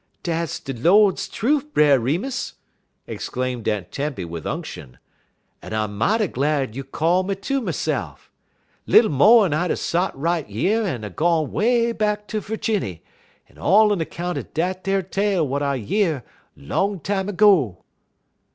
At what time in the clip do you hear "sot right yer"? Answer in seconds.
9.75-10.87